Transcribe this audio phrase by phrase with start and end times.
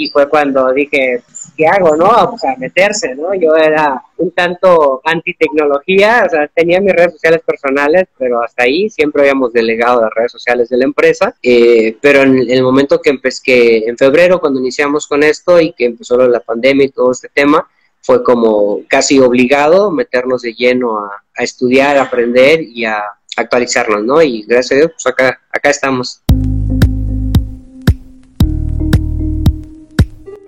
[0.00, 1.22] y fue cuando dije,
[1.56, 2.08] ¿qué hago, no?
[2.32, 3.34] O sea, meterse, ¿no?
[3.34, 8.88] Yo era un tanto anti-tecnología, o sea, tenía mis redes sociales personales, pero hasta ahí
[8.88, 13.10] siempre habíamos delegado las redes sociales de la empresa, eh, pero en el momento que
[13.10, 17.28] empecé, en febrero, cuando iniciamos con esto y que empezó la pandemia y todo este
[17.28, 17.68] tema,
[18.00, 23.04] fue como casi obligado meternos de lleno a, a estudiar, a aprender y a
[23.36, 24.22] actualizarnos, ¿no?
[24.22, 26.22] Y gracias a Dios, pues acá, acá estamos.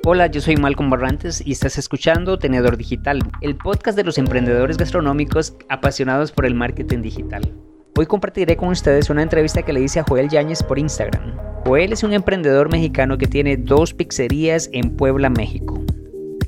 [0.05, 4.77] Hola, yo soy Malcolm Barrantes y estás escuchando Tenedor Digital, el podcast de los emprendedores
[4.77, 7.55] gastronómicos apasionados por el marketing digital.
[7.97, 11.37] Hoy compartiré con ustedes una entrevista que le hice a Joel Yáñez por Instagram.
[11.65, 15.81] Joel es un emprendedor mexicano que tiene dos pizzerías en Puebla, México.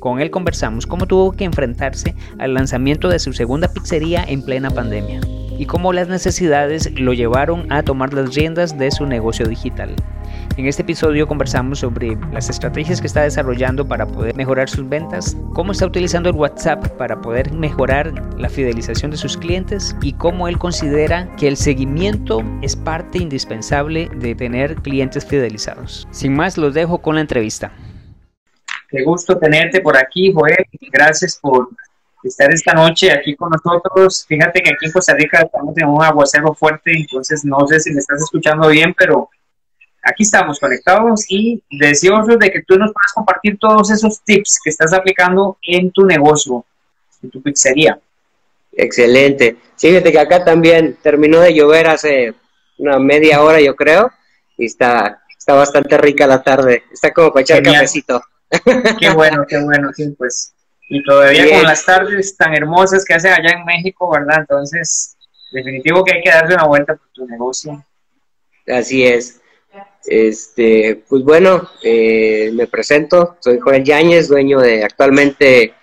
[0.05, 4.69] Con él conversamos cómo tuvo que enfrentarse al lanzamiento de su segunda pizzería en plena
[4.69, 5.19] pandemia
[5.57, 9.95] y cómo las necesidades lo llevaron a tomar las riendas de su negocio digital.
[10.57, 15.35] En este episodio conversamos sobre las estrategias que está desarrollando para poder mejorar sus ventas,
[15.55, 20.47] cómo está utilizando el WhatsApp para poder mejorar la fidelización de sus clientes y cómo
[20.47, 26.07] él considera que el seguimiento es parte indispensable de tener clientes fidelizados.
[26.11, 27.71] Sin más, los dejo con la entrevista.
[28.95, 30.65] Qué gusto tenerte por aquí, Joel.
[30.89, 31.67] Gracias por
[32.23, 34.25] estar esta noche aquí con nosotros.
[34.25, 37.91] Fíjate que aquí en Costa Rica estamos en un aguacero fuerte, entonces no sé si
[37.91, 39.29] me estás escuchando bien, pero
[40.01, 44.69] aquí estamos conectados y deseosos de que tú nos puedas compartir todos esos tips que
[44.69, 46.63] estás aplicando en tu negocio,
[47.21, 47.99] en tu pizzería.
[48.71, 49.57] Excelente.
[49.77, 52.33] Fíjate que acá también terminó de llover hace
[52.77, 54.09] una media hora, yo creo,
[54.57, 56.83] y está, está bastante rica la tarde.
[56.93, 58.21] Está como para echar cafecito.
[58.99, 60.53] Qué bueno, qué bueno, sí, pues.
[60.87, 64.41] Y todavía con las tardes tan hermosas que hace allá en México, ¿verdad?
[64.41, 65.17] Entonces,
[65.51, 67.83] definitivo que hay que darle una vuelta por tu negocio.
[68.67, 69.41] Así es.
[70.05, 75.73] Este, pues bueno, eh, me presento, soy Joel Yáñez, dueño de actualmente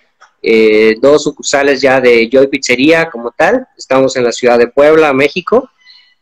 [0.41, 3.67] eh, dos sucursales ya de Joy Pizzería como tal.
[3.77, 5.69] Estamos en la ciudad de Puebla, México.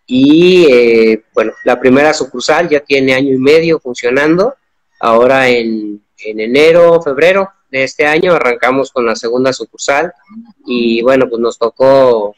[0.05, 4.55] Y eh, bueno, la primera sucursal ya tiene año y medio funcionando.
[4.99, 10.13] Ahora en, en enero, febrero de este año arrancamos con la segunda sucursal
[10.65, 12.35] y bueno, pues nos tocó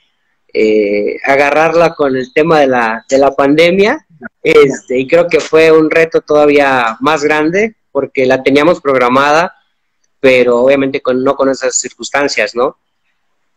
[0.54, 4.06] eh, agarrarla con el tema de la, de la pandemia
[4.42, 9.56] este, y creo que fue un reto todavía más grande porque la teníamos programada,
[10.20, 12.78] pero obviamente con, no con esas circunstancias, ¿no?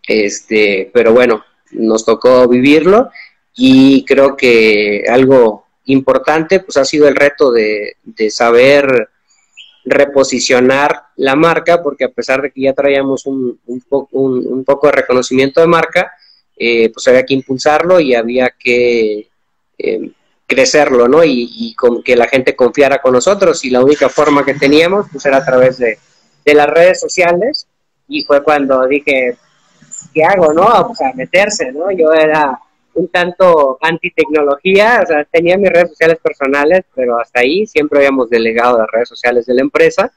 [0.07, 3.11] Este, pero bueno, nos tocó vivirlo
[3.55, 9.11] y creo que algo importante pues ha sido el reto de, de saber
[9.87, 14.93] reposicionar la marca, porque a pesar de que ya traíamos un, un, un, poco de
[14.93, 16.13] reconocimiento de marca,
[16.57, 19.29] eh, pues había que impulsarlo y había que
[19.79, 20.11] eh,
[20.45, 21.23] crecerlo, ¿no?
[21.25, 25.25] Y, con que la gente confiara con nosotros y la única forma que teníamos pues
[25.25, 25.99] era a través de,
[26.45, 27.69] de las redes sociales
[28.09, 29.37] y fue cuando dije,
[30.13, 30.65] ¿qué hago, no?
[30.65, 31.93] O sea, meterse, ¿no?
[31.93, 32.59] Yo era
[32.97, 38.31] un tanto anti-tecnología, o sea, tenía mis redes sociales personales, pero hasta ahí siempre habíamos
[38.31, 40.13] delegado las redes sociales de la empresa.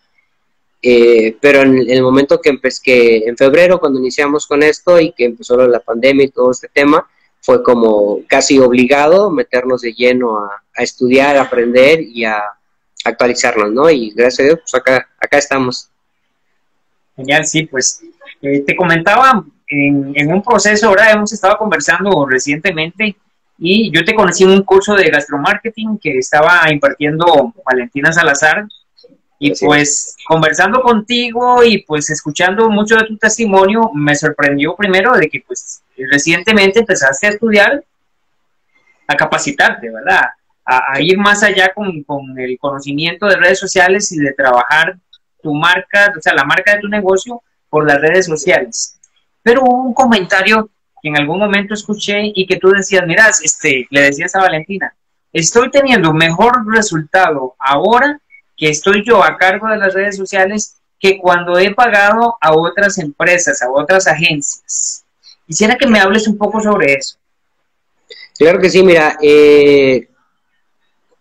[0.81, 5.25] Eh, pero en el momento que empecé, en febrero, cuando iniciamos con esto y que
[5.25, 7.05] empezó la pandemia y todo este tema,
[7.41, 12.41] fue como casi obligado meternos de lleno a, estudiar, a aprender y a
[13.03, 13.89] actualizarnos, ¿no?
[13.89, 15.89] Y gracias a Dios, pues acá, acá estamos.
[17.19, 18.01] Genial, sí, pues
[18.41, 23.17] eh, te comentaba en, un proceso, ahora hemos estado conversando recientemente
[23.57, 28.65] y yo te conocí en un curso de gastromarketing que estaba impartiendo Valentina Salazar
[29.37, 35.29] y pues conversando contigo y pues escuchando mucho de tu testimonio, me sorprendió primero de
[35.29, 37.83] que pues recientemente empezaste a estudiar,
[39.07, 40.21] a capacitarte, ¿verdad?
[40.63, 44.97] A, ir más allá con, con, el conocimiento de redes sociales y de trabajar
[45.41, 48.99] tu marca, o sea, la marca de tu negocio por las redes sociales.
[49.41, 50.69] Pero hubo un comentario
[51.01, 54.93] que en algún momento escuché y que tú decías, mira, este, le decías a Valentina,
[55.31, 58.19] estoy teniendo mejor resultado ahora
[58.57, 62.97] que estoy yo a cargo de las redes sociales que cuando he pagado a otras
[62.97, 65.05] empresas, a otras agencias.
[65.47, 67.17] Quisiera que me hables un poco sobre eso.
[68.37, 70.09] Claro que sí, mira, eh,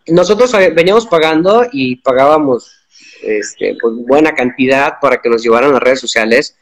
[0.09, 2.78] nosotros veníamos pagando y pagábamos
[3.23, 6.57] este, pues, buena cantidad para que nos llevaran las redes sociales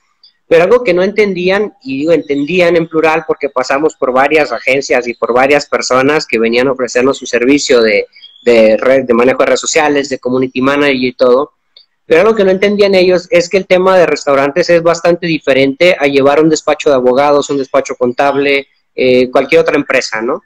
[0.49, 5.09] pero algo que no entendían, y digo entendían en plural porque pasamos por varias agencias
[5.09, 8.07] y por varias personas que venían a ofrecernos su servicio de,
[8.45, 11.53] de, red, de manejo de redes sociales, de community manager y todo,
[12.07, 15.97] pero algo que no entendían ellos es que el tema de restaurantes es bastante diferente
[15.99, 20.43] a llevar un despacho de abogados, un despacho contable, eh, cualquier otra empresa, ¿no?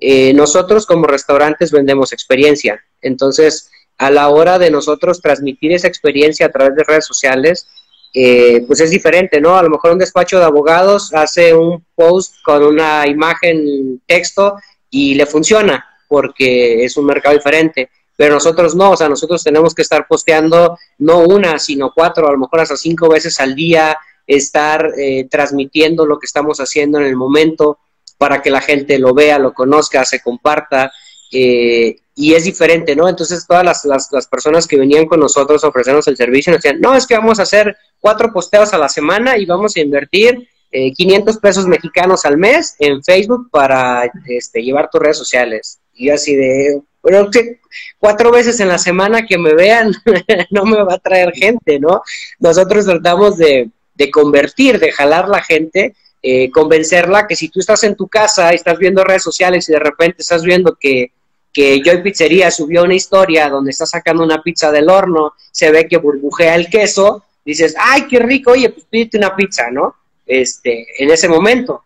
[0.00, 6.46] Eh, nosotros como restaurantes vendemos experiencia, entonces a la hora de nosotros transmitir esa experiencia
[6.46, 7.66] a través de redes sociales,
[8.12, 9.56] eh, pues es diferente, ¿no?
[9.56, 14.56] A lo mejor un despacho de abogados hace un post con una imagen, texto
[14.90, 17.90] y le funciona porque es un mercado diferente.
[18.16, 22.32] Pero nosotros no, o sea, nosotros tenemos que estar posteando no una, sino cuatro, a
[22.32, 27.06] lo mejor hasta cinco veces al día, estar eh, transmitiendo lo que estamos haciendo en
[27.06, 27.78] el momento
[28.16, 30.92] para que la gente lo vea, lo conozca, se comparta.
[31.32, 33.08] Eh, y es diferente, ¿no?
[33.08, 36.80] Entonces todas las, las, personas que venían con nosotros a ofrecernos el servicio nos decían,
[36.80, 40.48] no, es que vamos a hacer cuatro posteos a la semana y vamos a invertir
[40.70, 45.80] 500 eh, pesos mexicanos al mes en Facebook para este, llevar tus redes sociales.
[45.92, 47.60] Y yo así de, bueno, que
[47.98, 49.92] cuatro veces en la semana que me vean
[50.50, 52.02] no me va a traer gente, ¿no?
[52.38, 55.94] Nosotros tratamos de, de convertir, de jalar la gente,
[56.26, 59.72] eh, convencerla que si tú estás en tu casa y estás viendo redes sociales y
[59.72, 61.12] de repente estás viendo que
[61.54, 65.86] que Joy Pizzería subió una historia donde está sacando una pizza del horno, se ve
[65.86, 69.94] que burbujea el queso, dices, ay, qué rico, oye, pues pídete una pizza, ¿no?
[70.26, 71.84] Este, en ese momento.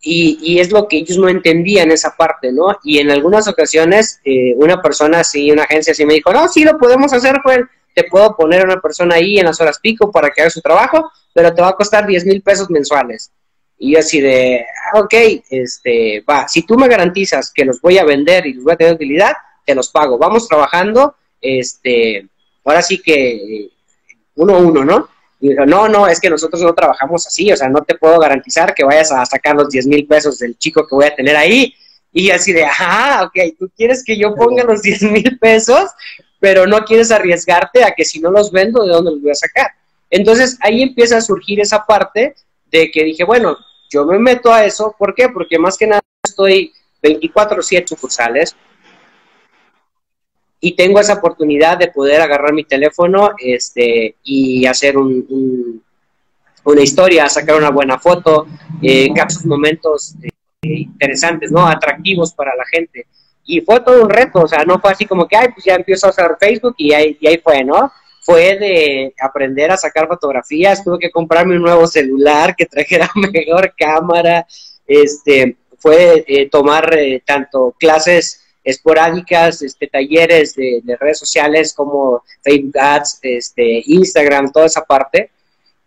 [0.00, 2.78] Y, y es lo que ellos no entendían esa parte, ¿no?
[2.84, 6.62] Y en algunas ocasiones eh, una persona así, una agencia así me dijo, no, sí
[6.62, 7.40] lo podemos hacer,
[7.92, 10.60] te puedo poner a una persona ahí en las horas pico para que haga su
[10.60, 13.32] trabajo, pero te va a costar 10 mil pesos mensuales.
[13.82, 15.14] Y yo así de, ah, ok,
[15.48, 18.76] este, va, si tú me garantizas que los voy a vender y los voy a
[18.76, 19.32] tener utilidad,
[19.64, 20.18] te los pago.
[20.18, 22.28] Vamos trabajando, este,
[22.62, 23.70] ahora sí que
[24.34, 25.08] uno a uno, ¿no?
[25.40, 28.18] Y dijo, no, no, es que nosotros no trabajamos así, o sea, no te puedo
[28.18, 31.34] garantizar que vayas a sacar los 10 mil pesos del chico que voy a tener
[31.34, 31.74] ahí.
[32.12, 35.90] Y así de, ah, ok, tú quieres que yo ponga los 10 mil pesos,
[36.38, 39.34] pero no quieres arriesgarte a que si no los vendo, ¿de dónde los voy a
[39.34, 39.70] sacar?
[40.10, 42.34] Entonces ahí empieza a surgir esa parte
[42.70, 43.56] de que dije, bueno,
[43.90, 45.28] yo me meto a eso, ¿por qué?
[45.28, 46.72] Porque más que nada estoy
[47.02, 48.56] 24/7 sucursales
[50.60, 55.82] y tengo esa oportunidad de poder agarrar mi teléfono este, y hacer un,
[56.64, 58.46] una historia, sacar una buena foto,
[58.82, 60.28] eh, captar momentos eh,
[60.62, 61.66] interesantes, ¿no?
[61.66, 63.06] Atractivos para la gente.
[63.44, 65.74] Y fue todo un reto, o sea, no fue así como que, ay, pues ya
[65.74, 67.90] empiezo a usar Facebook y ahí, y ahí fue, ¿no?
[68.30, 73.74] Fue de aprender a sacar fotografías, tuve que comprarme un nuevo celular que trajera mejor
[73.76, 74.46] cámara,
[74.86, 82.78] este, fue eh, tomar eh, tanto clases esporádicas, este, talleres de, redes sociales como Facebook
[82.78, 85.30] Ads, este, Instagram, toda esa parte.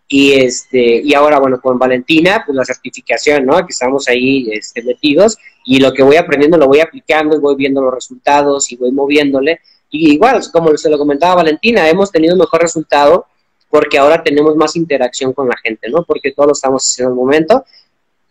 [0.06, 3.56] Y, este, y ahora, bueno, con Valentina, pues la certificación, ¿no?
[3.64, 7.56] Que estamos ahí este, metidos y lo que voy aprendiendo lo voy aplicando y voy
[7.56, 9.60] viendo los resultados y voy moviéndole
[9.94, 13.26] y igual, como se lo comentaba Valentina, hemos tenido mejor resultado
[13.70, 16.04] porque ahora tenemos más interacción con la gente, ¿no?
[16.04, 17.64] Porque todos lo estamos haciendo el momento.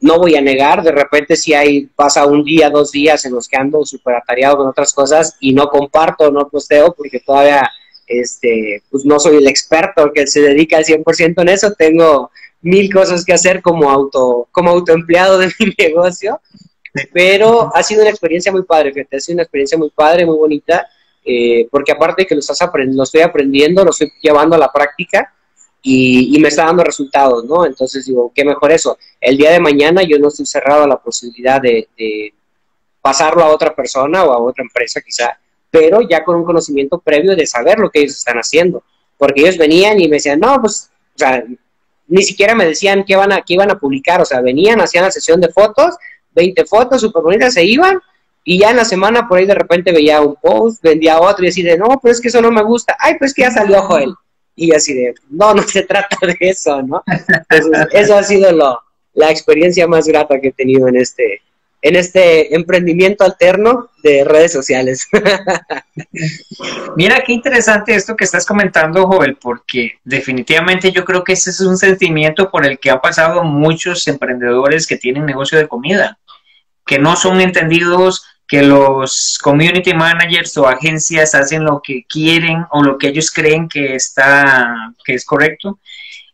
[0.02, 3.48] No voy a negar, de repente si hay, pasa un día, dos días en los
[3.48, 7.70] que ando súper atareado con otras cosas y no comparto, no posteo, porque todavía,
[8.08, 12.30] este, pues no soy el experto que se dedica al 100% en eso, tengo
[12.62, 16.42] mil cosas que hacer como auto, como autoempleado de mi negocio,
[17.12, 20.38] pero ha sido una experiencia muy padre, fíjate, ha sido una experiencia muy padre, muy
[20.38, 20.88] bonita,
[21.26, 25.34] eh, porque aparte que lo, estás lo estoy aprendiendo, lo estoy llevando a la práctica
[25.82, 27.66] y, me está dando resultados, ¿no?
[27.66, 28.98] Entonces digo, qué mejor eso.
[29.20, 32.34] El día de mañana yo no estoy cerrado a la posibilidad de,
[33.02, 35.38] pasarlo a otra persona o a otra empresa quizá,
[35.70, 38.82] pero ya con un conocimiento previo de saber lo que ellos están haciendo.
[39.18, 41.44] Porque ellos venían y me decían, no, pues, o sea,
[42.08, 45.04] ni siquiera me decían qué, van a, qué iban a publicar, o sea, venían, hacían
[45.04, 45.96] la sesión de fotos,
[46.32, 48.02] 20 fotos súper bonitas, se iban
[48.44, 51.50] y ya en la semana por ahí de repente veía un post, vendía otro y
[51.50, 52.96] así de, no, pero es que eso no me gusta.
[53.00, 54.14] Ay, pues que ya salió Joel.
[54.56, 57.04] Y así de, no, no se trata de eso, ¿no?
[57.08, 58.82] Entonces, eso ha sido lo,
[59.14, 61.42] la experiencia más grata que he tenido en este,
[61.82, 65.08] en este emprendimiento alterno de redes sociales.
[66.98, 71.62] Mira qué interesante esto que estás comentando, Joel, porque definitivamente yo creo que ese es
[71.62, 76.20] un sentimiento por el que han pasado muchos emprendedores que tienen negocio de comida,
[76.86, 82.84] que no son entendidos que los community managers o agencias hacen lo que quieren o
[82.84, 85.80] lo que ellos creen que está que es correcto.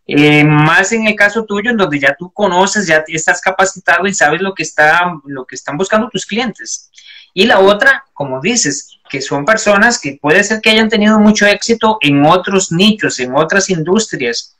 [0.05, 4.13] Eh, más en el caso tuyo, en donde ya tú conoces, ya estás capacitado y
[4.13, 6.91] sabes lo que está, lo que están buscando tus clientes.
[7.33, 11.45] Y la otra, como dices, que son personas que puede ser que hayan tenido mucho
[11.45, 14.57] éxito en otros nichos, en otras industrias,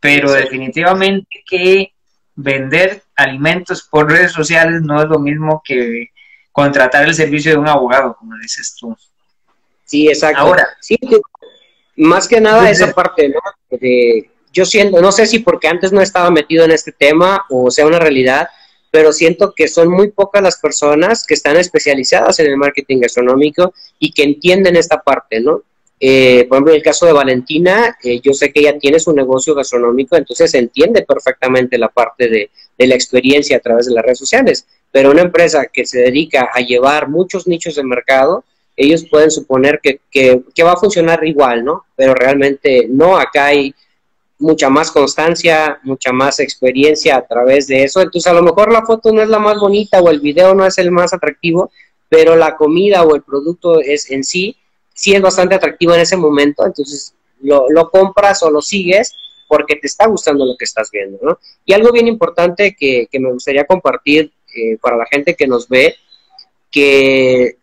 [0.00, 1.92] pero definitivamente que
[2.34, 6.13] vender alimentos por redes sociales no es lo mismo que
[6.54, 8.96] contratar el servicio de un abogado, como dices tú.
[9.84, 10.40] Sí, exacto.
[10.40, 10.96] Ahora, sí,
[11.96, 13.40] más que nada esa parte, ¿no?
[14.52, 17.86] yo siento, no sé si porque antes no estaba metido en este tema o sea
[17.86, 18.48] una realidad,
[18.92, 23.74] pero siento que son muy pocas las personas que están especializadas en el marketing gastronómico
[23.98, 25.62] y que entienden esta parte, ¿no?
[25.98, 29.12] Eh, por ejemplo, en el caso de Valentina, eh, yo sé que ella tiene su
[29.12, 32.50] negocio gastronómico, entonces entiende perfectamente la parte de,
[32.86, 34.66] la experiencia a través de las redes sociales.
[34.94, 38.44] Pero una empresa que se dedica a llevar muchos nichos de mercado,
[38.76, 40.00] ellos pueden suponer que,
[40.64, 41.84] va a funcionar igual, ¿no?
[41.96, 43.74] Pero realmente no, acá hay
[44.38, 48.00] mucha más constancia, mucha más experiencia a través de eso.
[48.00, 50.64] Entonces, a lo mejor la foto no es la más bonita o el video no
[50.64, 51.72] es el más atractivo,
[52.08, 54.56] pero la comida o el producto es en sí,
[54.94, 56.64] sí es bastante atractivo en ese momento.
[56.64, 59.12] Entonces, lo, compras o lo sigues
[59.48, 61.40] porque te está gustando lo que estás viendo, ¿no?
[61.64, 64.30] Y algo bien importante que me gustaría compartir
[64.80, 65.96] para la gente que nos ve,
[66.70, 67.58] que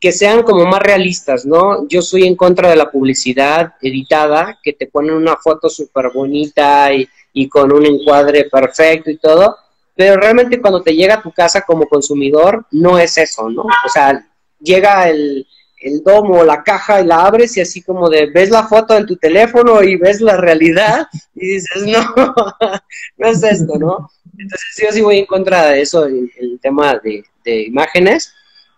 [0.00, 1.86] que sean como más realistas, ¿no?
[1.86, 6.88] Yo soy en contra de la publicidad editada, que te ponen una foto súper bonita
[6.94, 7.06] y,
[7.48, 9.56] con un encuadre perfecto y todo,
[9.94, 13.62] pero realmente cuando te llega a tu casa como consumidor, no es eso, ¿no?
[13.62, 14.26] O sea,
[14.58, 15.46] llega el,
[15.80, 19.06] el domo, la caja y la abres y así como de ves la foto en
[19.06, 22.14] tu teléfono y ves la realidad y dices, no,
[23.18, 24.10] no es esto, ¿no?
[24.38, 28.34] Entonces yo sí voy en contra de eso, el, el tema de, de imágenes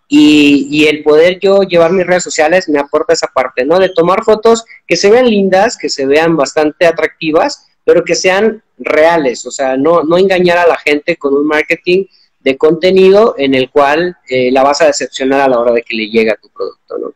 [0.07, 3.79] y, el poder yo llevar mis redes sociales me aporta esa parte, ¿no?
[3.79, 8.61] De tomar fotos que se vean lindas, que se vean bastante atractivas, pero que sean
[8.77, 12.05] reales, o sea, no, no engañar a la gente con un marketing
[12.41, 15.95] de contenido en el cual eh, la vas a decepcionar a la hora de que
[15.95, 17.13] le llegue a tu producto, ¿no?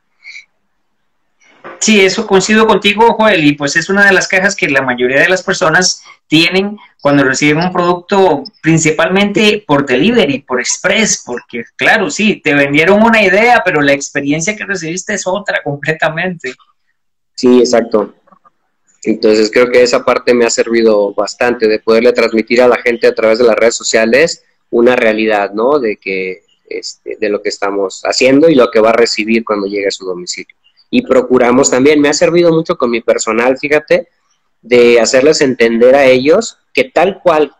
[1.79, 5.21] Sí, eso coincido contigo, Joel, y pues es una de las quejas que la mayoría
[5.21, 12.09] de las personas tienen cuando reciben un producto, principalmente por delivery, por express, porque claro,
[12.09, 16.53] sí, te vendieron una idea, pero la experiencia que recibiste es otra completamente.
[17.33, 18.13] Sí, exacto.
[19.03, 23.07] Entonces creo que esa parte me ha servido bastante de poderle transmitir a la gente
[23.07, 25.79] a través de las redes sociales una realidad, ¿no?
[25.79, 29.67] De que este, de lo que estamos haciendo y lo que va a recibir cuando
[29.67, 30.57] llegue a su domicilio
[30.89, 34.07] y procuramos también, me ha servido mucho con mi personal, fíjate,
[34.61, 37.53] de hacerles entender a ellos que tal cual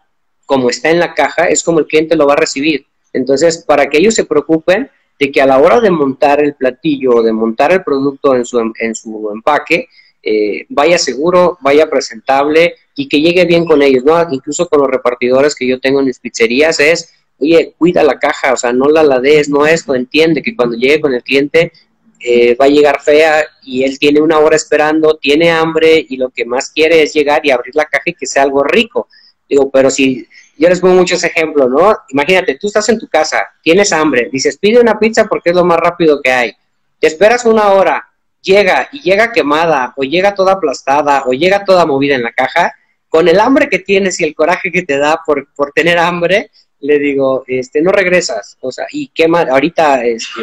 [0.45, 2.85] como está en la caja es como el cliente lo va a recibir.
[3.13, 4.89] Entonces, para que ellos se preocupen
[5.19, 8.45] de que a la hora de montar el platillo o de montar el producto en
[8.45, 9.87] su, en su empaque,
[10.21, 14.15] eh, vaya seguro, vaya presentable y que llegue bien con ellos, ¿no?
[14.31, 18.53] Incluso con los repartidores que yo tengo en mis pizzerías es, oye, cuida la caja,
[18.53, 21.71] o sea, no la lades, no esto, entiende que cuando llegue con el cliente
[22.19, 26.29] eh, va a llegar fea y él tiene una hora esperando, tiene hambre y lo
[26.29, 29.07] que más quiere es llegar y abrir la caja y que sea algo rico.
[29.47, 31.95] Digo, pero si yo les pongo muchos ejemplos, ¿no?
[32.09, 35.63] Imagínate, tú estás en tu casa, tienes hambre, dices, pide una pizza porque es lo
[35.63, 36.53] más rápido que hay.
[36.99, 38.09] Te esperas una hora,
[38.41, 42.73] llega y llega quemada o llega toda aplastada o llega toda movida en la caja,
[43.09, 46.49] con el hambre que tienes y el coraje que te da por, por tener hambre,
[46.79, 50.41] le digo, este, no regresas, o sea, y quema, ahorita, este,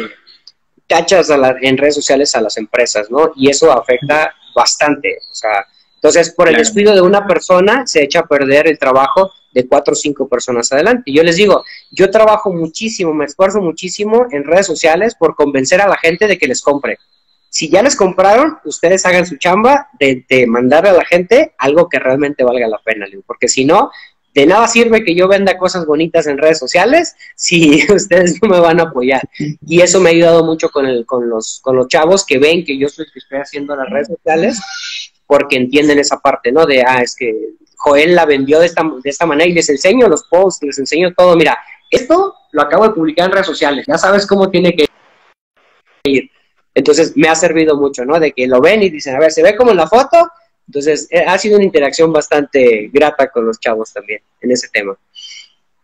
[0.87, 1.29] tachas
[1.61, 3.31] en redes sociales a las empresas, ¿no?
[3.35, 5.65] Y eso afecta bastante, o sea,
[5.95, 9.93] entonces por el descuido de una persona se echa a perder el trabajo de cuatro
[9.93, 11.11] o cinco personas adelante.
[11.11, 15.87] Yo les digo, yo trabajo muchísimo, me esfuerzo muchísimo en redes sociales por convencer a
[15.87, 16.99] la gente de que les compre.
[17.49, 21.87] Si ya les compraron, ustedes hagan su chamba de, de mandar a la gente algo
[21.87, 23.89] que realmente valga la pena, porque si no,
[24.35, 28.59] de nada sirve que yo venda cosas bonitas en redes sociales si ustedes no me
[28.59, 29.21] van a apoyar.
[29.65, 32.65] Y eso me ha ayudado mucho con, el, con, los, con los chavos que ven
[32.65, 34.59] que yo soy que estoy haciendo las redes sociales,
[35.25, 36.65] porque entienden esa parte, ¿no?
[36.65, 37.33] De, ah, es que
[37.77, 41.13] Joel la vendió de esta, de esta manera y les enseño los posts, les enseño
[41.15, 41.37] todo.
[41.37, 41.57] Mira,
[41.89, 44.85] esto lo acabo de publicar en redes sociales, ya sabes cómo tiene que
[46.03, 46.29] ir.
[46.73, 48.19] Entonces me ha servido mucho, ¿no?
[48.19, 50.29] De que lo ven y dicen, a ver, se ve como en la foto,
[50.67, 54.97] entonces, eh, ha sido una interacción bastante grata con los chavos también en ese tema.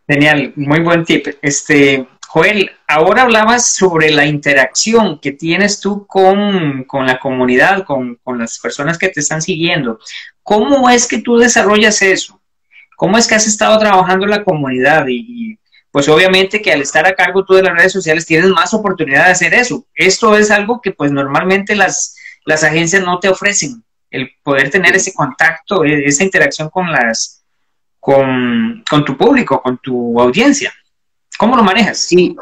[0.07, 1.27] Genial, muy buen tip.
[1.41, 8.59] Este, Joel, ahora hablabas sobre la interacción que tienes tú con, la comunidad, con, las
[8.59, 9.99] personas que te están siguiendo.
[10.41, 12.41] ¿Cómo es que tú desarrollas eso?
[12.97, 15.05] ¿Cómo es que has estado trabajando en la comunidad?
[15.07, 15.57] Y,
[15.91, 19.25] pues obviamente que al estar a cargo tú de las redes sociales tienes más oportunidad
[19.25, 19.85] de hacer eso.
[19.93, 24.95] Esto es algo que pues normalmente las, las agencias no te ofrecen el poder tener
[24.95, 27.43] ese contacto, e, esa interacción con las,
[27.99, 30.71] con, tu público, con tu audiencia.
[31.37, 31.97] ¿Cómo lo manejas?
[31.97, 32.35] Sí,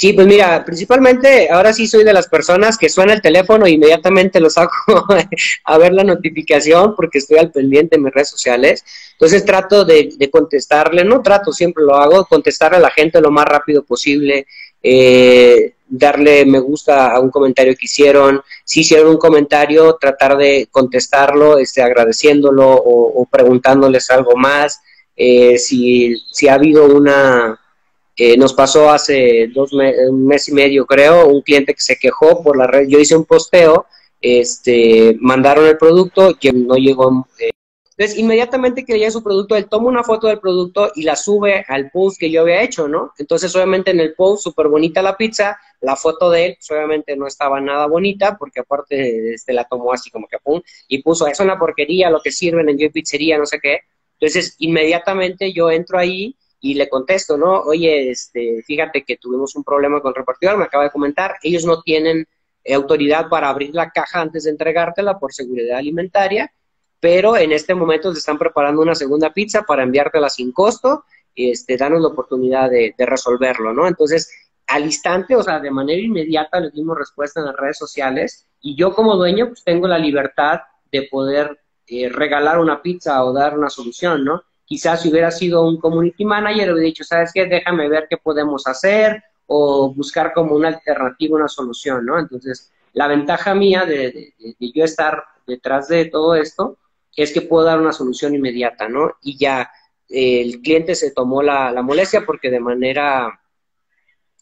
[0.00, 3.72] Sí, pues mira, principalmente ahora sí soy de las personas que suena el teléfono e
[3.72, 4.72] inmediatamente lo saco
[5.64, 8.84] a ver la notificación porque estoy al pendiente en mis redes sociales.
[9.14, 13.32] Entonces trato de, de contestarle, no trato, siempre lo hago, contestarle a la gente lo
[13.32, 14.46] más rápido posible,
[14.84, 20.68] eh, darle me gusta a un comentario que hicieron, si hicieron un comentario, tratar de
[20.70, 24.80] contestarlo, este, agradeciéndolo o, preguntándoles algo más,
[25.16, 27.58] eh, si, si ha habido una,
[28.16, 32.42] eh, nos pasó hace dos un mes y medio creo, un cliente que se quejó
[32.42, 33.86] por la red, yo hice un posteo
[34.20, 37.26] este, mandaron el producto, que no llegó.
[37.38, 37.50] Eh.
[37.96, 41.64] Entonces, inmediatamente que llega su producto, él toma una foto del producto y la sube
[41.66, 43.12] al post que yo había hecho, ¿no?
[43.18, 47.16] Entonces, obviamente, en el post, súper bonita la pizza, la foto de él, pues, obviamente
[47.16, 51.26] no estaba nada bonita, porque aparte este, la tomó así como que pum, y puso,
[51.26, 53.80] es una porquería lo que sirven en Yo Pizzería, no sé qué.
[54.20, 57.60] Entonces, inmediatamente yo entro ahí y le contesto, ¿no?
[57.60, 61.64] Oye, este, fíjate que tuvimos un problema con el repartidor, me acaba de comentar, ellos
[61.64, 62.26] no tienen
[62.74, 66.52] autoridad para abrir la caja antes de entregártela por seguridad alimentaria,
[67.00, 71.04] pero en este momento se están preparando una segunda pizza para enviártela sin costo,
[71.34, 73.86] este, danos la oportunidad de, resolverlo, ¿no?
[73.86, 74.30] Entonces,
[74.68, 78.76] al instante, o sea, de manera inmediata les dimos respuesta en las redes sociales y
[78.76, 80.60] yo como dueño pues tengo la libertad
[80.92, 84.42] de poder eh, regalar una pizza o dar una solución, ¿no?
[84.64, 87.46] Quizás si hubiera sido un community manager, hubiera dicho, ¿sabes qué?
[87.46, 92.18] Déjame ver qué podemos hacer o buscar como una alternativa, una solución, ¿no?
[92.18, 96.76] Entonces, la ventaja mía de, yo estar detrás de todo esto
[97.16, 99.12] es que puedo dar una solución inmediata, ¿no?
[99.22, 99.70] Y ya
[100.10, 103.40] eh, el cliente se tomó la, molestia porque de manera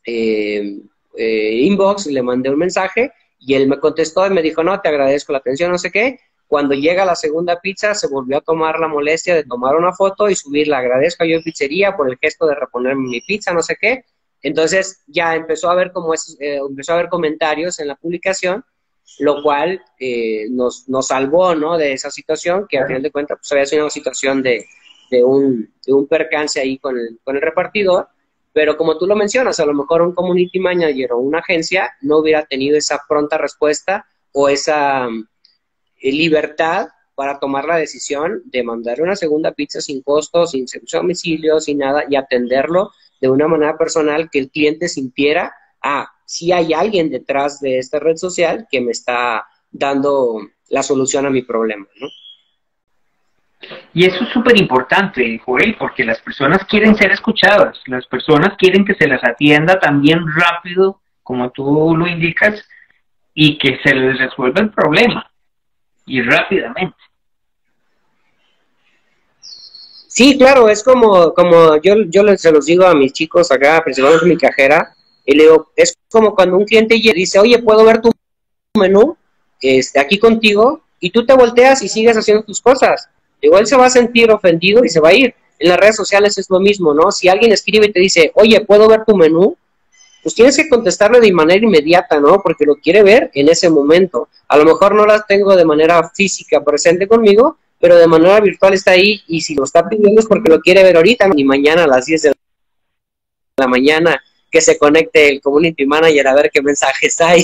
[0.07, 0.79] eh,
[1.17, 4.89] eh, inbox le mandé un mensaje y él me contestó y me dijo, no, te
[4.89, 8.79] agradezco la atención, no sé qué, cuando llega la segunda pizza, se volvió a tomar
[8.79, 10.79] la molestia de tomar una foto y subirla.
[10.79, 14.05] Agradezco a yo pizzería por el gesto de reponerme mi pizza, no sé qué.
[14.43, 18.65] Entonces ya empezó a haber como eh, empezó a haber comentarios en la publicación,
[19.19, 21.77] lo cual eh, nos, nos salvó, ¿no?
[21.77, 24.67] De esa situación que al final de cuentas pues había sido una situación de,
[25.11, 28.09] de, un, de un percance ahí con el, con el repartidor.
[28.57, 32.21] Pero como tú lo mencionas, a lo mejor un community manager o una agencia no
[32.21, 35.09] hubiera tenido esa pronta respuesta o esa
[36.01, 40.99] eh, libertad para tomar la decisión de mandar una segunda pizza sin costo, sin servicio
[40.99, 46.09] a domicilio, sin nada, y atenderlo de una manera personal que el cliente sintiera, ah,
[46.25, 51.31] si hay alguien detrás de esta red social que me está dando la solución a
[51.31, 52.09] mi problema, ¿no?
[53.95, 58.85] Y eso es súper importante, Joel, porque las personas quieren ser escuchadas, las personas quieren
[58.85, 62.63] que se las atienda también rápido, como tú lo indicas,
[63.35, 65.31] y que se les resuelva el problema
[66.07, 66.97] y rápidamente.
[70.09, 74.27] Sí, claro, es como, como yo, yo se los digo a mis chicos acá, principalmente
[74.27, 74.95] mi cajera,
[75.27, 78.11] y le digo, es como cuando un cliente dice, oye, ¿puedo ver tu
[78.79, 79.17] menú
[79.61, 80.83] este, aquí contigo?
[81.01, 83.11] Y tú te volteas y sigues haciendo tus cosas.
[83.41, 85.35] Igual se va a sentir ofendido y se va a ir.
[85.59, 87.11] En las redes sociales es lo mismo, ¿no?
[87.11, 89.57] Si alguien escribe y te dice, oye, ¿puedo ver tu menú?
[90.27, 92.43] pues tienes que contestarle de manera inmediata, ¿no?
[92.43, 94.29] Porque lo quiere ver en ese momento.
[94.49, 98.75] A lo mejor no las tengo de manera física presente conmigo, pero de manera virtual
[98.75, 101.85] está ahí y si lo está pidiendo es porque lo quiere ver ahorita ni mañana
[101.85, 102.33] a las 10 de
[103.57, 104.21] la mañana
[104.57, 107.43] que se conecte el community manager a ver qué mensajes hay.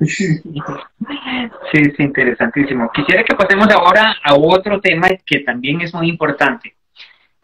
[0.00, 0.40] sí,
[1.72, 2.90] es interesantísimo.
[2.92, 6.74] Quisiera que pasemos ahora a otro tema que también es muy importante.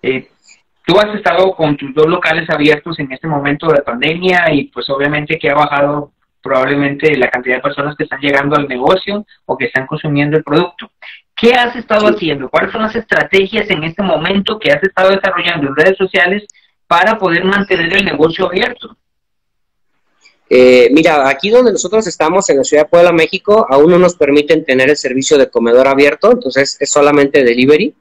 [0.03, 0.29] Eh,
[0.85, 4.91] Tú has estado con tus dos locales abiertos en este momento de pandemia y pues
[4.91, 6.11] obviamente que ha bajado
[6.43, 10.43] probablemente la cantidad de personas que están llegando al negocio o que están consumiendo el
[10.43, 10.91] producto.
[11.37, 12.49] ¿Qué has estado haciendo?
[12.49, 16.45] ¿Cuáles son las estrategias en este momento que has estado desarrollando en redes sociales
[16.93, 18.95] para poder mantener el negocio abierto?
[20.51, 24.15] Eh, mira, aquí donde nosotros estamos, en la ciudad de Puebla, México, aún no nos
[24.15, 27.95] permiten tener el servicio de comedor abierto, entonces es solamente delivery.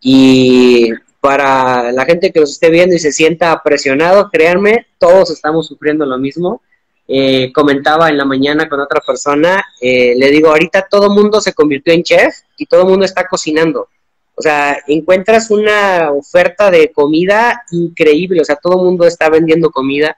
[0.00, 5.68] Y para la gente que nos esté viendo y se sienta presionado, créanme, todos estamos
[5.68, 6.62] sufriendo lo mismo.
[7.06, 11.54] Eh, comentaba en la mañana con otra persona, eh, le digo, ahorita todo mundo se
[11.54, 13.86] convirtió en chef y todo mundo está cocinando.
[14.38, 19.70] O sea, encuentras una oferta de comida increíble, o sea, todo el mundo está vendiendo
[19.70, 20.16] comida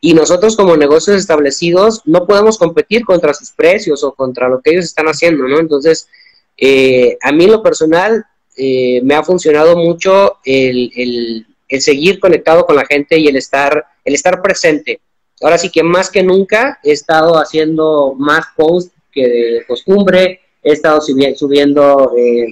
[0.00, 4.72] y nosotros como negocios establecidos no podemos competir contra sus precios o contra lo que
[4.72, 5.60] ellos están haciendo, ¿no?
[5.60, 6.08] Entonces,
[6.56, 8.24] eh, a mí en lo personal
[8.56, 11.46] eh, me ha funcionado mucho el,
[11.78, 15.00] seguir conectado con la gente y el estar, el estar presente.
[15.40, 20.72] Ahora sí que más que nunca he estado haciendo más posts que de costumbre, he
[20.72, 22.46] estado subiendo eh,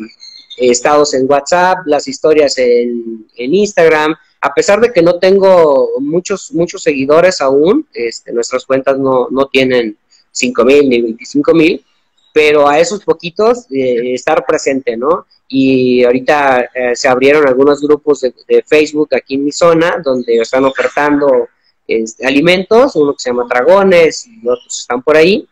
[0.68, 6.82] estados en WhatsApp, las historias en, Instagram, a pesar de que no tengo muchos, muchos
[6.82, 9.96] seguidores aún, este, nuestras cuentas no, no tienen
[10.32, 11.84] 5 mil ni 25 mil,
[12.32, 15.26] pero a esos poquitos eh, estar presente, ¿no?
[15.48, 20.64] Y ahorita eh, se abrieron algunos grupos de, Facebook aquí en mi zona donde están
[20.64, 21.48] ofertando
[21.88, 25.46] este, alimentos, uno que se llama Dragones y otros están por ahí.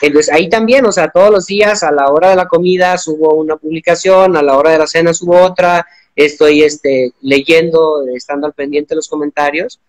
[0.00, 3.34] Entonces ahí también, o sea, todos los días a la hora de la comida subo
[3.34, 8.52] una publicación, a la hora de la cena subo otra, estoy este, leyendo, estando al
[8.52, 9.80] pendiente de los comentarios.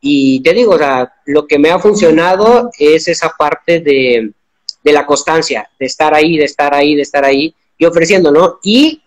[0.00, 4.32] Y te digo, o sea, lo que me ha funcionado es esa parte de,
[4.84, 8.60] de la constancia, de estar ahí, de estar ahí, de estar ahí y ofreciendo, ¿no?
[8.62, 9.02] Y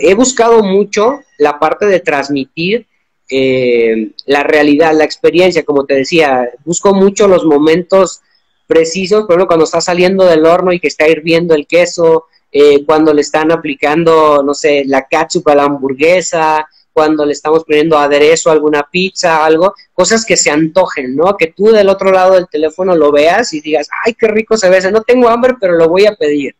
[0.00, 2.86] he buscado mucho la parte de transmitir
[3.30, 8.20] eh, la realidad, la experiencia, como te decía, busco mucho los momentos
[8.66, 12.84] precisos, por ejemplo, cuando está saliendo del horno y que está hirviendo el queso, eh,
[12.84, 17.98] cuando le están aplicando, no sé, la ketchup a la hamburguesa, cuando le estamos poniendo
[17.98, 21.36] aderezo a alguna pizza, algo, cosas que se antojen, ¿no?
[21.36, 24.70] Que tú del otro lado del teléfono lo veas y digas, ay, qué rico se
[24.70, 26.54] ve, no tengo hambre, pero lo voy a pedir.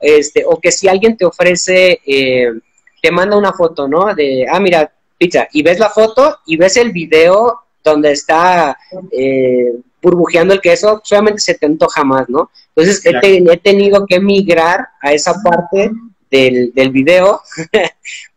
[0.00, 2.52] Este, o que si alguien te ofrece, eh,
[3.00, 4.12] te manda una foto, ¿no?
[4.12, 8.76] De, ah, mira, pizza, y ves la foto y ves el video donde está
[9.12, 12.50] eh, burbujeando el queso, solamente se te antoja más, ¿no?
[12.74, 15.90] Entonces he, tenido que migrar a esa parte
[16.30, 17.40] del, del video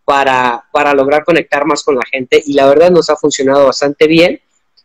[0.06, 4.08] para, para lograr conectar más con la gente y la verdad nos ha funcionado bastante
[4.08, 4.40] bien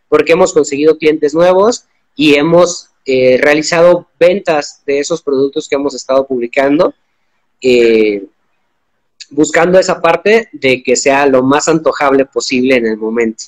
[0.09, 5.95] porque hemos conseguido clientes nuevos y hemos eh, realizado ventas de esos productos que hemos
[5.95, 6.95] estado publicando,
[7.61, 8.25] eh,
[9.31, 13.45] buscando esa parte de que sea lo más antojable posible en el momento.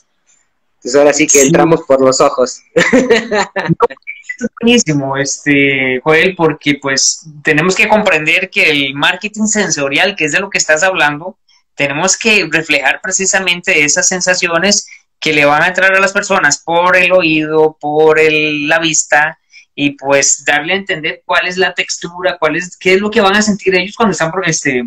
[0.86, 2.62] Entonces ahora sí que entramos por los ojos.
[2.76, 10.32] es buenísimo, este, Joel, porque pues tenemos que comprender que el marketing sensorial, que es
[10.32, 11.40] de lo que estás hablando,
[11.74, 14.86] tenemos que reflejar precisamente esas sensaciones
[15.18, 19.40] que le van a entrar a las personas por el oído, por la vista,
[19.74, 23.20] y pues darle a entender cuál es la textura, cuál es, qué es lo que
[23.20, 24.84] van a sentir ellos cuando están este,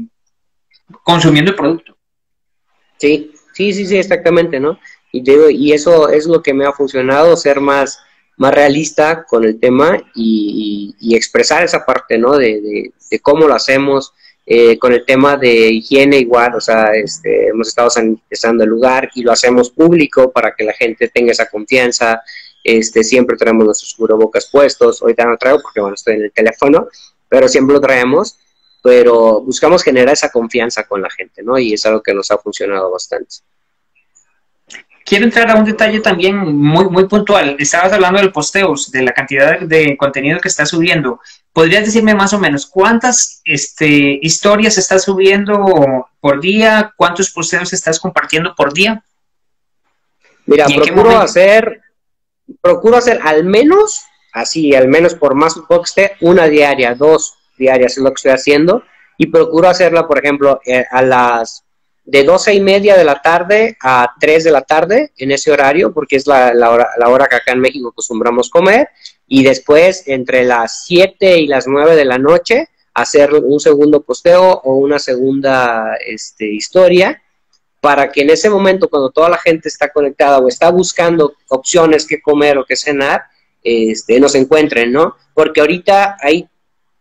[1.03, 1.97] consumiendo el producto.
[2.97, 4.79] Sí, sí, sí, sí, exactamente, ¿no?
[5.11, 7.99] Y, y eso es lo que me ha funcionado, ser más,
[8.39, 12.37] más realista con el tema y, expresar esa parte, ¿no?
[12.37, 14.13] De, de, cómo lo hacemos,
[14.45, 19.09] eh, con el tema de higiene igual, o sea, este, hemos estado sanitizando el lugar
[19.13, 22.21] y lo hacemos público para que la gente tenga esa confianza,
[22.63, 26.87] este, siempre traemos nuestros cubrebocas puestos, ahorita no traigo porque bueno, estoy en el teléfono,
[27.27, 28.37] pero siempre lo traemos,
[28.81, 31.59] pero buscamos generar esa confianza con la gente, ¿no?
[31.59, 33.35] Y es algo que nos ha funcionado bastante.
[35.05, 37.55] Quiero entrar a un detalle también muy, muy puntual.
[37.59, 41.19] Estabas hablando del posteos, de la cantidad de contenido que está subiendo.
[41.51, 46.93] ¿Podrías decirme más o menos cuántas este, historias estás subiendo por día?
[46.95, 49.03] ¿Cuántos posteos estás compartiendo por día?
[50.45, 51.81] Mira, procuro hacer
[52.61, 57.97] procuro hacer al menos, así, al menos por más un poste, una diaria, dos diarias
[57.97, 58.83] es lo que estoy haciendo,
[59.17, 61.65] y procuro hacerla, por ejemplo, eh, a las
[62.09, 65.93] de doce y media de la tarde a 3 de la tarde, en ese horario,
[65.93, 68.89] porque es la, la, hora, la hora que acá en México acostumbramos comer,
[69.27, 74.59] y después entre las 7 y las 9 de la noche, hacer un segundo posteo
[74.63, 77.21] o una segunda este, historia,
[77.79, 82.07] para que en ese momento, cuando toda la gente está conectada o está buscando opciones
[82.07, 83.23] que comer o que cenar,
[83.63, 85.15] este, nos encuentren, ¿no?
[85.33, 86.49] Porque ahorita hay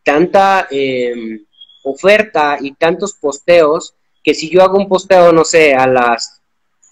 [0.04, 1.44] tanta em,
[1.82, 3.94] oferta y tantos posteos
[4.28, 6.42] que si yo hago un posteo, no sé, a las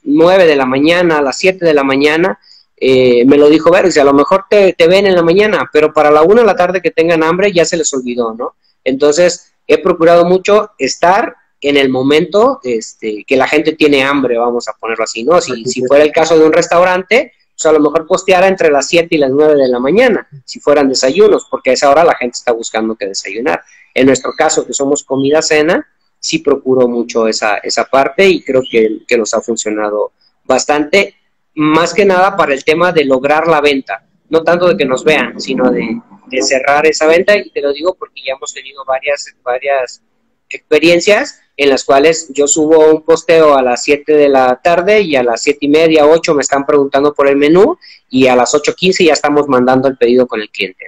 [0.05, 2.39] 9 de la mañana, a las 7 de la mañana,
[2.79, 5.93] eh, me lo dijo Ver, a lo mejor te, te, ven en la mañana, pero
[5.93, 8.55] para la 1 de la tarde que tengan hambre ya se les olvidó, ¿no?
[8.85, 14.67] Entonces, he procurado mucho estar en el momento este, que la gente tiene hambre, vamos
[14.69, 15.39] a ponerlo así, ¿no?
[15.43, 18.89] Si, si fuera el caso de un restaurante, pues a lo mejor posteara entre las
[18.89, 22.15] 7 y las 9 de la mañana, si fueran desayunos, porque a esa hora la
[22.15, 23.63] gente está buscando que desayunar.
[23.93, 25.87] En nuestro caso, que somos comida-cena,
[26.27, 30.11] sí procuro mucho esa, esa parte y creo que, que nos ha funcionado
[30.43, 31.15] bastante,
[31.55, 35.05] más que nada para el tema de lograr la venta, no tanto de que nos
[35.05, 38.85] vean, sino de, de cerrar esa venta, y te lo digo porque ya hemos tenido
[38.85, 40.03] varias, varias
[40.51, 45.15] experiencias en las cuales yo subo un posteo a las 7 de la tarde y
[45.15, 47.79] a las 7 y media, 8 me están preguntando por el menú
[48.11, 50.87] y a las 8.15 ya estamos mandando el pedido con el cliente.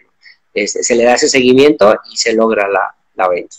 [0.53, 3.57] Este, se le da ese seguimiento y se logra la, la venta.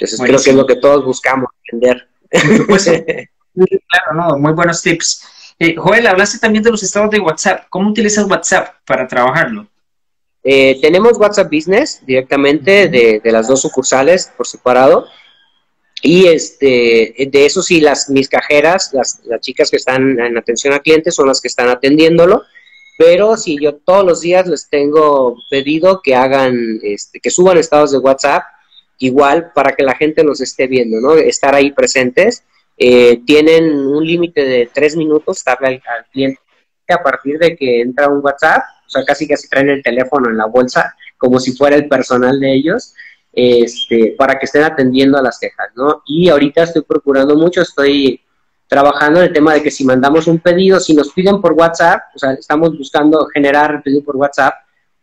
[0.00, 2.08] Entonces creo que es lo que todos buscamos, entender.
[2.30, 5.26] claro, no, muy buenos tips.
[5.58, 7.66] Eh, Joel, hablaste también de los estados de WhatsApp.
[7.68, 9.66] ¿Cómo utilizas WhatsApp para trabajarlo?
[10.42, 15.06] Eh, tenemos WhatsApp Business directamente de, de, las dos sucursales por separado
[16.02, 20.72] y este, de eso sí, las, mis cajeras, las, las chicas que están en atención
[20.72, 22.42] a clientes son las que están atendiéndolo,
[22.96, 27.92] pero si yo todos los días les tengo pedido que hagan, este, que suban estados
[27.92, 28.44] de WhatsApp,
[29.00, 31.14] igual para que la gente nos esté viendo, ¿no?
[31.14, 32.44] Estar ahí presentes.
[32.76, 36.40] Eh, tienen un límite de tres minutos darle al, al, cliente
[36.88, 40.36] a partir de que entra un WhatsApp, o sea, casi casi traen el teléfono en
[40.36, 42.94] la bolsa, como si fuera el personal de ellos
[43.32, 46.02] este, para que estén atendiendo a las quejas, ¿no?
[46.06, 48.20] Y ahorita estoy procurando mucho, estoy
[48.66, 52.02] trabajando en el tema de que si mandamos un pedido, si nos piden por WhatsApp,
[52.14, 54.54] o sea, estamos buscando generar el pedido por WhatsApp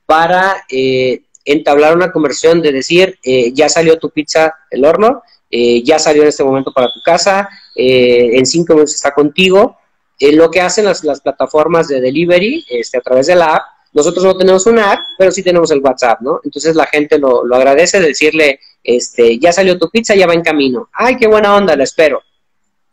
[0.05, 5.81] para eh, entablar una conversión de decir, eh, ya salió tu pizza del horno, eh,
[5.81, 9.77] ya salió en este momento para tu casa, eh, en cinco minutos está contigo.
[10.19, 14.25] lo que hacen las, las, plataformas de delivery este, a través de la app, nosotros
[14.25, 16.41] no tenemos una app, pero sí tenemos el WhatsApp, ¿no?
[16.43, 20.41] Entonces la gente lo, lo agradece decirle, este, ya salió tu pizza, ya va en
[20.41, 20.89] camino.
[20.91, 22.21] Ay, qué buena onda, la espero.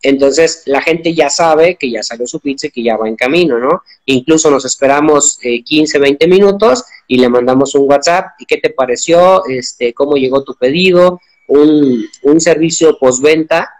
[0.05, 3.17] Entonces la gente ya sabe que ya salió su pizza y que ya va en
[3.17, 3.83] camino, ¿no?
[4.05, 8.35] Incluso nos esperamos 15, eh, 20 minutos y le mandamos un WhatsApp.
[8.39, 9.45] ¿Y qué te pareció?
[9.47, 11.21] Este, ¿Cómo llegó tu pedido?
[11.49, 13.71] Un, un servicio postventa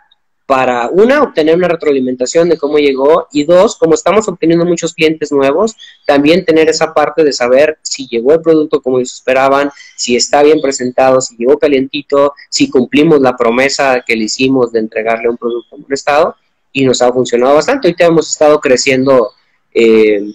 [0.47, 5.33] para, una, obtener una retroalimentación de cómo llegó y dos, como estamos obteniendo muchos clientes
[5.33, 5.75] nuevos,
[6.07, 10.43] también tener esa parte de saber si llegó el producto como ellos esperaban, si está
[10.43, 15.39] bien presentado, si llegó calientito, si cumplimos la promesa que le hicimos de entregarle un
[15.39, 16.37] producto en buen estado
[16.73, 17.89] y nos ha funcionado bastante.
[17.89, 19.31] Ahorita hemos estado creciendo
[19.73, 20.27] eh,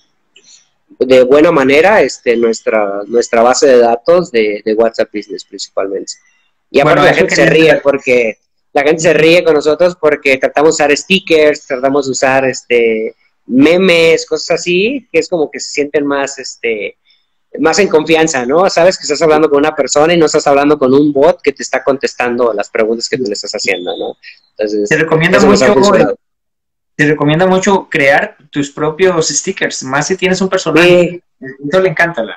[0.98, 6.14] de buena manera este, nuestra, nuestra base de datos de, WhatsApp Business principalmente.
[6.72, 8.38] Y aparte la gente se ríe porque
[8.80, 13.16] la gente se ríe con nosotros porque tratamos de usar stickers, tratamos de usar este
[13.46, 16.98] memes, cosas así, que es como que se sienten más este
[17.60, 18.70] más en confianza, ¿no?
[18.70, 21.52] Sabes que estás hablando con una persona y no estás hablando con un bot que
[21.52, 24.18] te está contestando las preguntas que tú le estás haciciendo, ¿no?
[24.52, 26.16] Entonces, te recomienda mucho
[26.96, 31.24] te recomienda mucho crear tus propios stickers, más si tienes un personaje.
[31.40, 32.36] Eso le encanta la,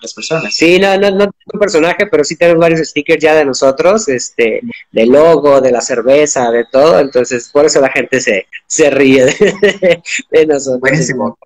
[0.00, 0.54] las personas.
[0.54, 4.60] Sí, no, no, no un personaje, pero sí tenemos varios stickers ya de nosotros, este,
[4.92, 9.24] del logo, de la cerveza, de todo, entonces por eso la gente se, se ríe
[10.30, 10.80] de, nosotros.
[10.80, 11.38] Buenísimo.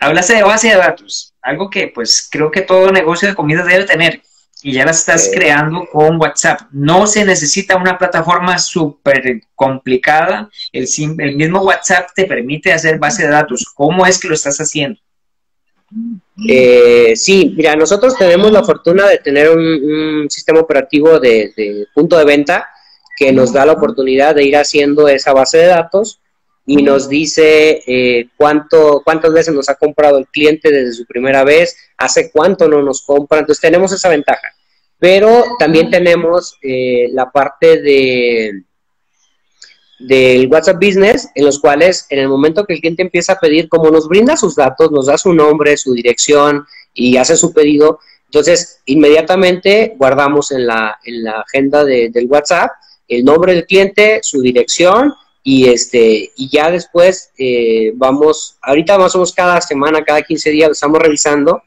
[0.00, 3.84] Hablaste de base de datos, algo que pues creo que todo negocio de comida debe
[3.84, 4.22] tener
[4.62, 6.62] y ya la estás creando con WhatsApp.
[6.72, 13.24] No se necesita una plataforma súper complicada, el, el mismo WhatsApp te permite hacer base
[13.24, 13.64] de datos.
[13.74, 15.00] ¿Cómo es que lo estás haciendo?
[16.46, 22.24] Eh, sí, mira, nosotros tenemos la fortuna de tener un, sistema operativo de, punto de
[22.24, 22.68] venta
[23.16, 26.20] que nos da la oportunidad de ir haciendo esa base de datos
[26.64, 31.42] y nos dice eh, cuánto, cuántas veces nos ha comprado el cliente desde su primera
[31.42, 34.52] vez, hace cuánto no nos compra, entonces tenemos esa ventaja.
[34.98, 38.64] Pero también tenemos eh, la parte de,
[39.98, 43.68] del WhatsApp Business, en los cuales en el momento que el cliente empieza a pedir,
[43.68, 48.00] como nos brinda sus datos, nos da su nombre, su dirección y hace su pedido,
[48.26, 52.70] entonces inmediatamente guardamos en la, en la agenda de, del WhatsApp
[53.08, 59.14] el nombre del cliente, su dirección y este y ya después eh, vamos, ahorita más
[59.14, 61.62] o menos cada semana, cada 15 días estamos revisando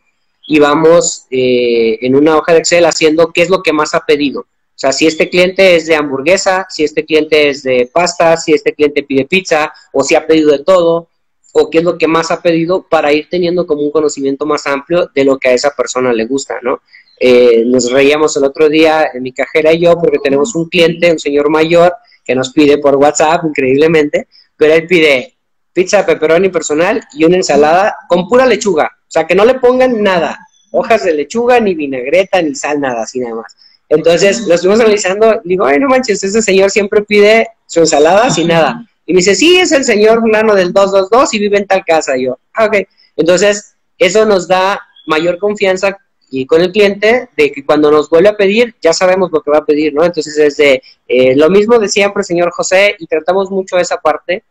[0.47, 4.01] y vamos eh, en una hoja de Excel haciendo qué es lo que más ha
[4.01, 4.45] pedido.
[4.81, 8.73] Sea, si este cliente es de hamburguesa, si este cliente es de pasta, si este
[8.73, 11.07] cliente pide pizza, o si ha pedido de todo,
[11.53, 14.65] o qué es lo que más ha pedido para ir teniendo como un conocimiento más
[14.65, 16.81] amplio de lo que a esa persona le gusta, ¿no?
[17.19, 21.11] Eh, nos reíamos el otro día en mi cajera y yo porque tenemos un cliente,
[21.11, 21.93] un señor mayor,
[22.25, 25.35] que nos pide por WhatsApp, increíblemente, pero él pide
[25.71, 30.01] pizza pepperoni personal y una ensalada con pura lechuga, o sea, que no le pongan
[30.01, 30.39] nada,
[30.71, 33.55] hojas de lechuga, ni vinagreta, ni sal, nada, así nada más.
[33.91, 38.47] Entonces lo estuvimos analizando, digo, ay, no manches, este señor siempre pide su ensalada sin
[38.47, 38.85] nada.
[39.05, 42.17] Y me dice, sí, es el señor fulano del 222 y vive en tal casa.
[42.17, 42.87] Y yo, ah, ok.
[43.17, 45.97] Entonces, eso nos da mayor confianza
[46.29, 49.51] y con el cliente de que cuando nos vuelve a pedir, ya sabemos lo que
[49.51, 50.05] va a pedir, ¿no?
[50.05, 54.45] Entonces, es de eh, lo mismo de siempre, señor José, y tratamos mucho esa parte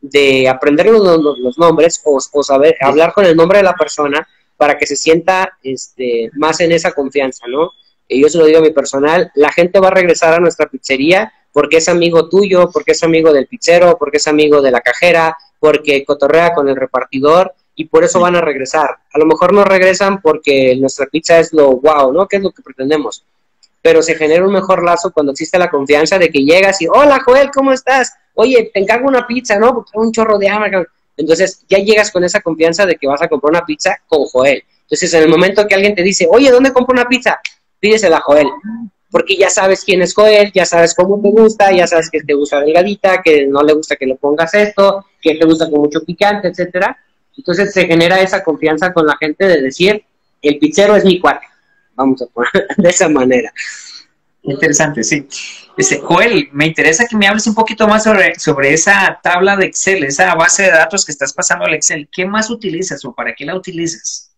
[0.00, 1.02] de aprender los,
[1.40, 4.24] los, nombres o, o, saber hablar con el nombre de la persona
[4.56, 7.72] para que se sienta este, más en esa confianza, ¿no?
[8.08, 10.66] Y yo se lo digo a mi personal, la gente va a regresar a nuestra
[10.66, 14.80] pizzería porque es amigo tuyo, porque es amigo del pizzero, porque es amigo de la
[14.80, 18.98] cajera, porque cotorrea con el repartidor y por eso van a regresar.
[19.12, 22.26] A lo mejor no regresan porque nuestra pizza es lo wow, ¿no?
[22.26, 23.24] Que es lo que pretendemos.
[23.80, 27.20] Pero se genera un mejor lazo cuando existe la confianza de que llegas y, hola
[27.24, 28.12] Joel, ¿cómo estás?
[28.34, 29.74] Oye, te encargo una pizza, ¿no?
[29.74, 30.86] Porque un chorro de hambre.
[31.16, 34.64] Entonces ya llegas con esa confianza de que vas a comprar una pizza con Joel.
[34.82, 37.40] Entonces en el momento que alguien te dice, oye, ¿dónde compro una pizza?
[37.84, 38.48] Pídesela a Joel,
[39.10, 42.32] porque ya sabes quién es Joel, ya sabes cómo te gusta, ya sabes que te
[42.32, 46.02] gusta delgadita, que no le gusta que le pongas esto, que te gusta con mucho
[46.02, 46.96] picante, etcétera.
[47.36, 50.02] Entonces se genera esa confianza con la gente de decir,
[50.40, 51.46] el pizzero es mi cuate.
[51.94, 53.52] Vamos a poner de esa manera.
[54.44, 55.28] Interesante, sí.
[55.76, 59.66] Este, Joel, me interesa que me hables un poquito más sobre, sobre esa tabla de
[59.66, 62.08] Excel, esa base de datos que estás pasando al Excel.
[62.10, 64.33] ¿Qué más utilizas o para qué la utilizas?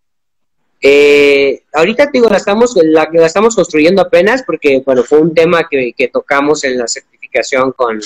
[0.81, 5.67] Eh, ahorita digo, la estamos, la, la, estamos construyendo apenas porque, bueno, fue un tema
[5.69, 8.01] que, tocamos en la certificación con,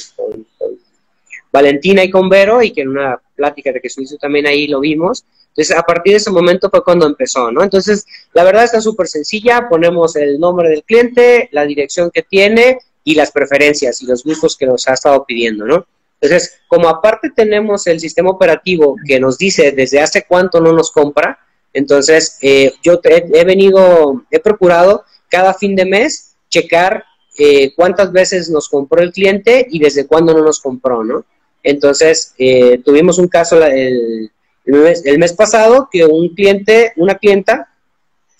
[1.53, 4.69] Valentina y con Vero y que en una plática de que se hizo también ahí
[4.69, 5.25] lo vimos.
[5.49, 7.65] Entonces Entonces, a partir de ese momento fue cuando empezó, ¿no?
[7.65, 12.79] Entonces, la verdad está súper sencilla, ponemos el nombre del cliente, la dirección que tiene
[13.03, 15.87] y las preferencias y los gustos que nos ha estado pidiendo, ¿no?
[16.21, 20.93] Entonces, como aparte tenemos el sistema operativo que nos dice desde hace cuánto no nos
[20.93, 21.39] compra,
[21.73, 27.05] entonces eh, yo he, venido, he procurado cada fin de mes checar
[27.39, 31.25] eh, cuántas veces nos compró el cliente y desde cuándo no nos compró, ¿no?
[31.63, 34.31] Entonces, eh, tuvimos un caso el,
[34.65, 37.69] el, mes, pasado que un cliente, una clienta,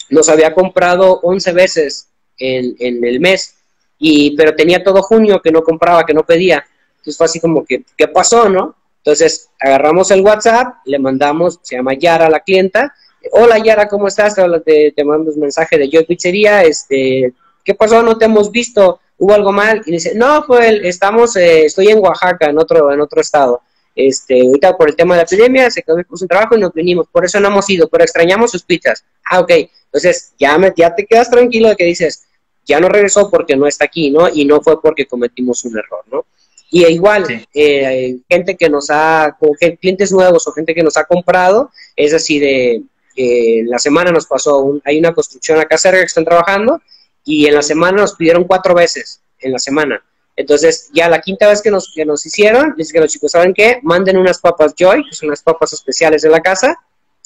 [0.09, 3.55] nos había comprado 11 veces en, en el mes,
[3.99, 6.65] y, pero tenía todo junio que no compraba, que no pedía.
[6.97, 8.75] Entonces fue así como que, ¿qué pasó, no?
[8.99, 12.95] Entonces agarramos el WhatsApp, le mandamos, se llama Yara la clienta,
[13.33, 14.35] hola Yara, ¿cómo estás?
[14.65, 17.33] Te, te mando un mensaje de Yo Pizzería, este,
[17.65, 18.03] ¿qué pasó?
[18.03, 19.83] No te hemos visto, hubo algo mal.
[19.87, 23.63] Y dice, no, fue estamos, eh, estoy en Oaxaca, en otro, en otro estado.
[23.95, 27.07] Este, ahorita por el tema de la epidemia se quedó sin trabajo y nos vinimos,
[27.09, 29.05] por eso no hemos ido, pero extrañamos sus pizzas.
[29.25, 29.51] Ah, ok,
[29.87, 32.25] entonces ya, me, ya te quedas tranquilo de que dices,
[32.65, 34.29] ya no regresó porque no está aquí, ¿no?
[34.29, 36.25] Y no fue porque cometimos un error, ¿no?
[36.73, 39.37] Y igual, eh, gente que nos ha,
[39.81, 42.83] clientes nuevos o gente que nos ha comprado, es así de,
[43.21, 46.81] eh, la semana nos pasó, hay una construcción acá cerca que están trabajando
[47.25, 50.03] y en la semana nos pidieron cuatro veces, en la semana.
[50.37, 53.53] Entonces, ya la quinta vez que nos, que nos hicieron, dice que los chicos, ¿saben
[53.53, 53.79] qué?
[53.83, 56.79] Manden unas papas Joy, que son unas papas especiales de la casa,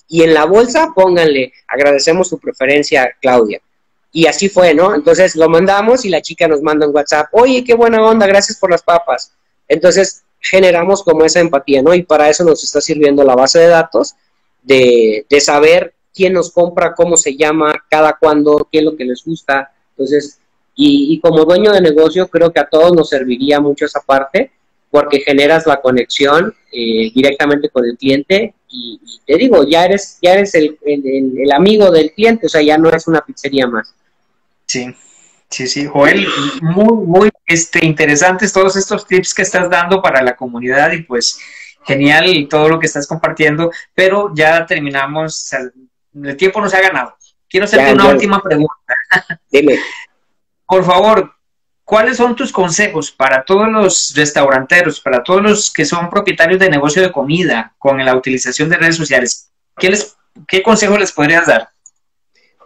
[0.09, 3.61] y en la bolsa pónganle, agradecemos tu preferencia, Claudia.
[4.11, 4.95] Y así fue, ¿no?
[4.95, 8.59] Entonces lo mandamos y la chica nos manda un WhatsApp, oye, qué buena onda, gracias
[8.59, 9.33] por las papas.
[9.69, 11.95] Entonces generamos como esa empatía, ¿no?
[11.95, 14.15] Y para eso nos está sirviendo la base de datos
[14.65, 19.05] de, de saber quién nos compra, cómo se llama, cada cuándo, qué es lo que
[19.05, 19.73] les gusta.
[19.91, 20.41] Entonces,
[20.75, 24.51] y, y, como dueño de negocio, creo que a todos nos serviría mucho esa parte,
[24.91, 30.35] porque generas la conexión eh, directamente con el cliente y, te digo, ya eres, ya
[30.35, 33.95] eres el, el, amigo del cliente, o sea, ya no es una pizzería más.
[34.67, 34.95] Sí,
[35.49, 36.27] sí, sí, Joel,
[36.63, 41.39] muy, muy este, interesantes todos estos tips que estás dando para la comunidad y pues
[41.87, 45.51] genial todo lo que estás compartiendo, pero ya terminamos,
[46.23, 47.17] el tiempo nos ha ganado.
[47.49, 48.75] Quiero hacerte una última pregunta.
[49.51, 49.79] Dime.
[50.67, 51.33] Por favor,
[51.85, 56.71] ¿cuáles son tus consejos para todos los restauranteros, para todos los que son propietarios de
[56.71, 59.51] negocio de comida con la utilización de redes sociales?
[59.77, 60.17] ¿Qué, les,
[60.49, 61.69] qué consejo les podrías dar?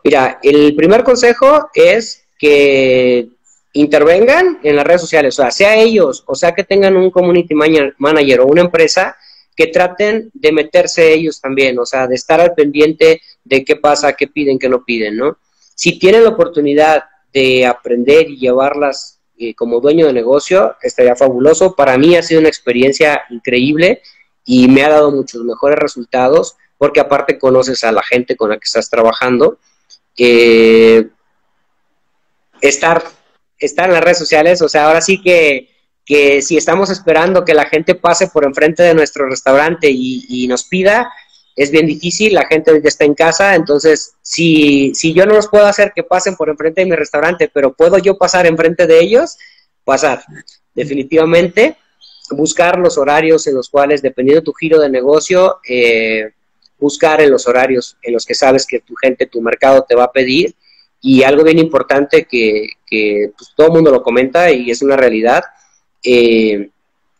[0.04, 3.28] Mira, el primer consejo es que
[3.72, 7.54] intervengan en las redes sociales, o sea, sea ellos, o sea que tengan un community
[7.54, 9.16] manager o una empresa
[9.54, 14.12] que traten de meterse ellos también, o sea, de estar al pendiente de qué pasa,
[14.12, 15.38] qué piden, qué no piden, ¿no?
[15.74, 21.74] Si tienen la oportunidad de aprender y llevarlas eh, como dueño de negocio, estaría fabuloso.
[21.74, 24.02] Para mí ha sido una experiencia increíble
[24.44, 28.56] y me ha dado muchos mejores resultados porque aparte conoces a la gente con la
[28.56, 29.58] que estás trabajando
[32.60, 33.02] estar,
[33.58, 35.68] estar en las redes sociales, o sea, ahora sí que,
[36.04, 40.64] que si estamos esperando que la gente pase por enfrente de nuestro restaurante y, nos
[40.64, 41.12] pida,
[41.56, 45.66] es bien difícil, la gente está en casa, entonces si, si yo no los puedo
[45.66, 49.36] hacer que pasen por enfrente de mi restaurante, pero puedo yo pasar enfrente de ellos,
[49.84, 50.22] pasar.
[50.74, 51.76] Definitivamente,
[52.30, 56.32] buscar los horarios en los cuales, dependiendo de tu giro de negocio, eh,
[56.78, 60.04] buscar en los horarios en los que sabes que tu gente, tu mercado te va
[60.04, 60.54] a pedir.
[61.00, 62.70] Y algo bien importante que,
[63.36, 65.44] pues, todo el mundo lo comenta y es una realidad,
[66.02, 66.70] eh,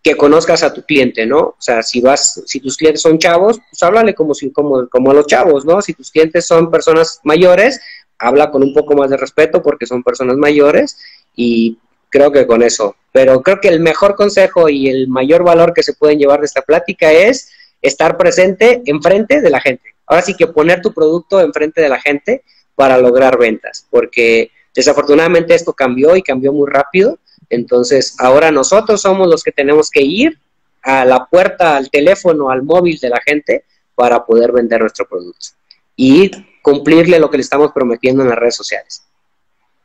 [0.03, 1.39] que conozcas a tu cliente, ¿no?
[1.39, 5.11] O sea, si vas, si tus clientes son chavos, pues háblale como, si, como, como
[5.11, 5.83] a los chavos, ¿no?
[5.83, 7.81] Si tus clientes son personas mayores,
[8.19, 10.99] habla con un poco más de respeto porque son personas mayores
[11.35, 11.79] y
[12.11, 12.97] creo que con eso.
[13.13, 16.47] Pero creo que el mejor consejo y el mayor valor que se pueden llevar de
[16.47, 17.51] esta plática es
[17.83, 19.95] estar presente enfrente de la gente.
[20.07, 22.45] Ahora sí que poner tu producto enfrente de la gente
[22.79, 27.19] para lograr ventas, porque desafortunadamente esto cambió y cambió muy rápido.
[27.51, 30.39] Entonces, ahora nosotros somos los que tenemos que ir
[30.85, 33.65] a la puerta, al teléfono, al móvil de la gente
[33.97, 35.49] para poder vender nuestro producto
[35.97, 36.31] y
[36.63, 39.03] cumplirle lo que le estamos prometiendo en las redes sociales.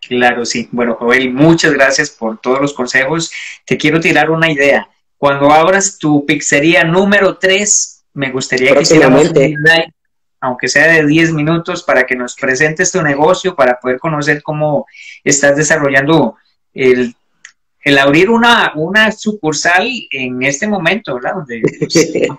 [0.08, 0.70] Claro, sí.
[0.72, 3.32] Bueno, Joel, muchas gracias por todos los consejos.
[3.66, 4.88] Te quiero tirar una idea
[5.18, 9.94] cuando abras tu pizzería número 3, me gustaría que hiciéramos un live,
[10.44, 14.86] aunque sea de 10 minutos, para que nos presentes tu negocio, para poder conocer cómo
[15.24, 16.36] estás desarrollando
[16.74, 17.16] el,
[17.82, 21.36] el abrir una, una sucursal en este momento, ¿verdad?
[21.36, 22.30] Donde sí.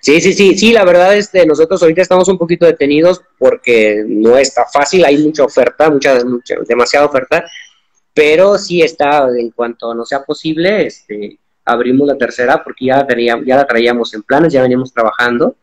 [0.00, 4.38] Sí, sí, sí, la verdad es que nosotros ahorita estamos un poquito detenidos porque no
[4.38, 7.44] está fácil, hay mucha oferta, mucha, mucha demasiada oferta,
[8.14, 11.38] pero sí está, en cuanto no sea posible, este,
[11.68, 15.56] abrimos la tercera porque ya, ya la traíamos en planes, ya veníamos trabajando.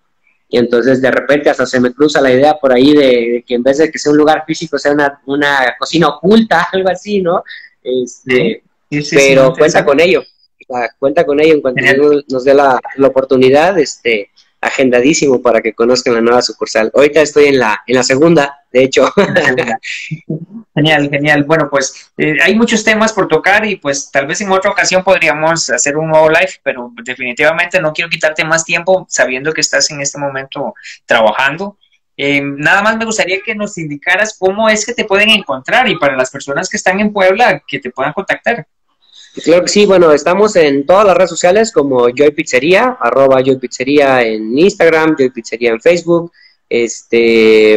[0.48, 3.64] Y entonces de repente hasta se me cruza la idea por ahí de, que en
[3.64, 7.44] vez de que sea un lugar físico, sea una, una cocina oculta, algo así, ¿no?
[7.84, 8.64] Este,
[9.12, 10.24] pero cuenta con ello,
[11.00, 11.82] cuenta con ello en cuanto
[12.28, 14.30] nos, dé la, la, oportunidad, este,
[14.66, 16.92] agendadísimo para que conozcan la nueva sucursal.
[16.94, 19.12] Ahorita estoy en la, en la segunda, de hecho.
[20.76, 21.44] Genial, genial.
[21.46, 25.06] Bueno, pues eh, hay muchos temas por tocar y pues tal vez en otra ocasión
[25.06, 29.90] podríamos hacer un nuevo live, pero definitivamente no quiero quitarte más tiempo sabiendo que estás
[29.92, 30.74] en este momento
[31.06, 31.78] trabajando.
[32.18, 35.98] Eh, nada más me gustaría que nos indicaras cómo es que te pueden encontrar y
[35.98, 38.68] para las personas que están en Puebla, que te puedan contactar.
[39.44, 43.58] Claro que sí, bueno, estamos en todas las redes sociales como Joy Pizzería, arroba Joy
[43.58, 46.32] Pizzería en Instagram, Joy Pizzería en Facebook,
[46.70, 47.76] este,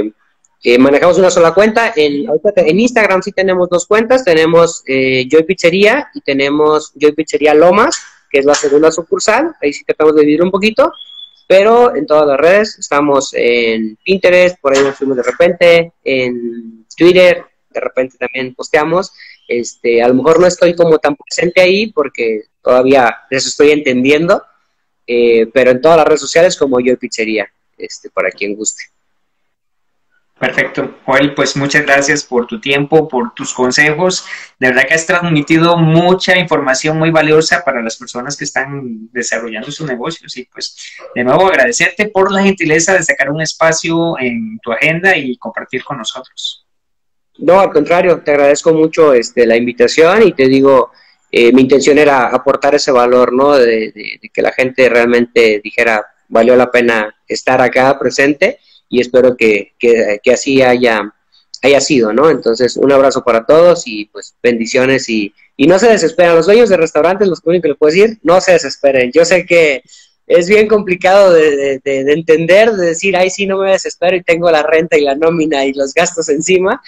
[0.63, 5.43] eh, manejamos una sola cuenta, en, en Instagram sí tenemos dos cuentas, tenemos eh, Joy
[5.43, 7.97] Pizzería y tenemos Joy Pizzería Lomas,
[8.31, 10.93] que es la segunda sucursal, ahí sí tratamos de dividir un poquito,
[11.49, 16.87] pero en todas las redes, estamos en Pinterest, por ahí nos fuimos de repente, en
[16.97, 19.13] Twitter, de repente también posteamos,
[19.49, 24.43] este, a lo mejor no estoy como tan presente ahí porque todavía eso estoy entendiendo,
[25.07, 28.85] eh, pero en todas las redes sociales como yo pizzería, este, para quien guste.
[30.39, 30.99] Perfecto.
[31.05, 34.25] Joel, pues muchas gracias por tu tiempo, por tus consejos.
[34.61, 39.73] De verdad que has transmitido mucha información muy valiosa para las personas que están desarrollando
[39.73, 40.37] sus negocios.
[40.37, 40.77] Y pues
[41.13, 45.83] de nuevo agradecerte por la gentileza de sacar un espacio en tu agenda y compartir
[45.83, 46.68] con nosotros.
[47.39, 50.91] No, al contrario, te agradezco mucho este, la invitación y te digo,
[51.31, 53.57] eh, mi intención era aportar ese valor, ¿no?
[53.57, 53.93] De,
[54.33, 58.59] que la gente realmente dijera, valió la pena estar acá presente
[58.89, 59.75] y espero que,
[60.33, 61.15] así haya,
[61.63, 62.29] haya sido, ¿no?
[62.31, 66.35] Entonces, un abrazo para todos y pues bendiciones y, y no se desesperen.
[66.35, 69.13] Los dueños de restaurantes, los únicos que les puedo decir, no se desesperen.
[69.13, 69.83] Yo sé que
[70.27, 74.23] es bien complicado de, de, de, entender, de decir, ay, sí, no me desespero y
[74.23, 76.83] tengo la renta y la nómina y los gastos encima,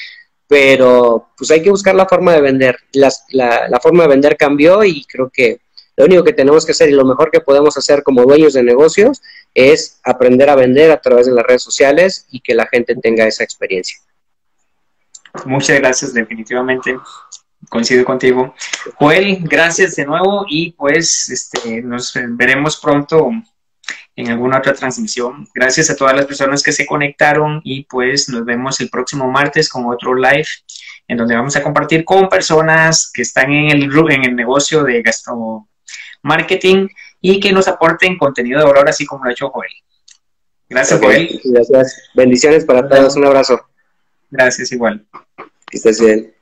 [0.50, 2.76] pero pues hay que buscar la forma de vender.
[2.94, 5.60] la, la, forma de vender cambió y creo que
[5.96, 8.64] lo único que tenemos que hacer y lo mejor que podemos hacer como dueños de
[8.64, 9.22] negocios
[9.54, 13.28] es aprender a vender a través de las redes sociales y que la gente tenga
[13.28, 13.96] esa experiencia.
[15.44, 16.98] Muchas gracias, definitivamente.
[17.68, 18.52] Coincido contigo.
[18.96, 23.30] Joel, gracias de nuevo y pues este, nos veremos pronto
[24.16, 25.46] en alguna otra transmisión.
[25.54, 29.68] Gracias a todas las personas que se conectaron y pues nos vemos el próximo martes
[29.68, 30.46] con otro live
[31.08, 35.02] en donde vamos a compartir con personas que están en el, en el negocio de
[36.22, 36.88] marketing
[37.20, 39.70] y que nos aporten contenido de valor así como lo ha hecho Joel.
[40.68, 41.40] Gracias, Joel.
[41.44, 42.02] Gracias.
[42.14, 43.16] Bendiciones para todos.
[43.16, 43.60] Un abrazo.
[44.30, 45.04] Gracias, igual.
[45.68, 46.32] Que estés bien.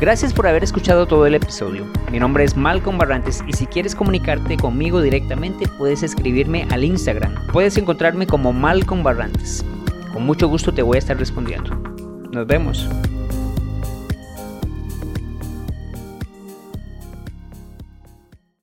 [0.00, 1.84] Gracias por haber escuchado todo el episodio.
[2.10, 7.34] Mi nombre es Malcolm Barrantes y si quieres comunicarte conmigo directamente puedes escribirme al Instagram.
[7.52, 9.62] Puedes encontrarme como Malcolm Barrantes.
[10.14, 11.74] Con mucho gusto te voy a estar respondiendo.
[12.32, 12.88] Nos vemos.